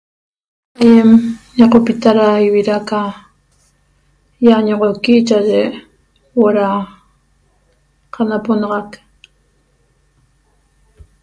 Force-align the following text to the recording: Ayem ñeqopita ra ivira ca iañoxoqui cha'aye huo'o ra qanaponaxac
Ayem 0.81 1.11
ñeqopita 1.57 2.09
ra 2.17 2.27
ivira 2.47 2.75
ca 2.89 2.99
iañoxoqui 4.45 5.13
cha'aye 5.27 5.61
huo'o 6.31 6.49
ra 6.57 6.67
qanaponaxac 8.13 8.89